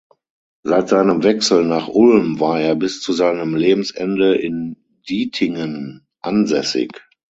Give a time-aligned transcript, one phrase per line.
[0.63, 4.75] Seit seinem Wechsel nach Ulm war er bis zu seinem Lebensende in
[5.07, 7.03] Dietingen ansässig.